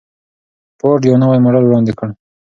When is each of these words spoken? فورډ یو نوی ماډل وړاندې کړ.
فورډ 0.79 1.01
یو 1.09 1.17
نوی 1.23 1.39
ماډل 1.43 1.63
وړاندې 1.65 1.93
کړ. 1.99 2.09